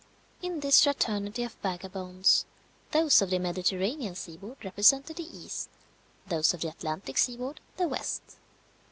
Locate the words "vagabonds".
1.61-2.45